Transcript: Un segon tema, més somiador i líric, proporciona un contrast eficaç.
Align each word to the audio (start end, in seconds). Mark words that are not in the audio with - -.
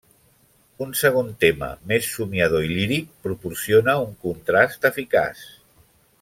Un 0.85 0.95
segon 1.01 1.27
tema, 1.43 1.69
més 1.91 2.07
somiador 2.13 2.65
i 2.69 2.71
líric, 2.79 3.13
proporciona 3.27 3.95
un 4.07 4.17
contrast 4.27 4.89
eficaç. 4.93 5.47